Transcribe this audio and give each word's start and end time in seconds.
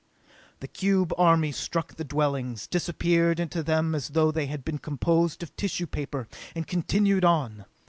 The 0.61 0.67
cube 0.67 1.13
army 1.15 1.51
struck 1.51 1.93
the 1.93 2.03
dwellings, 2.03 2.65
disappeared 2.65 3.39
into 3.39 3.61
them 3.61 3.93
as 3.93 4.07
though 4.09 4.31
they 4.31 4.47
had 4.47 4.65
been 4.65 4.79
composed 4.79 5.43
of 5.43 5.55
tissue 5.55 5.85
paper, 5.85 6.27
and 6.55 6.65
continued 6.65 7.23
on! 7.23 7.65